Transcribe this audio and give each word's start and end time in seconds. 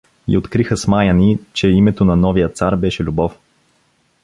И 0.27 0.37
откриха, 0.37 0.77
смаяни, 0.77 1.39
че 1.53 1.67
името 1.67 2.05
на 2.05 2.15
новия 2.15 2.49
цар 2.49 2.75
беше: 2.75 3.03
Любов! 3.03 3.39